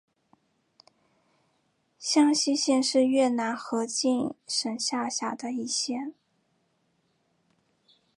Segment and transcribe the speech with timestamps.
[1.99, 6.15] 香溪县是越南河静省下辖的一县。